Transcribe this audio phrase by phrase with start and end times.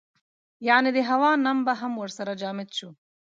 [0.67, 2.89] یعنې د هوا نم به هم ورسره جامد شو.